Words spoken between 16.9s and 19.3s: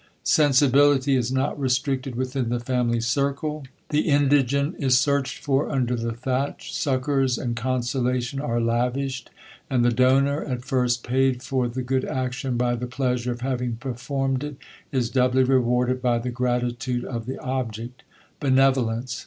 of the object. Benevolence!